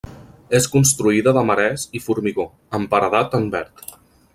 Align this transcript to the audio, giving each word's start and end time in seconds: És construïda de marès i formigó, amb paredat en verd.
És 0.59 0.67
construïda 0.75 1.35
de 1.39 1.45
marès 1.51 1.85
i 2.01 2.03
formigó, 2.07 2.49
amb 2.79 2.95
paredat 2.97 3.41
en 3.43 3.51
verd. 3.59 3.91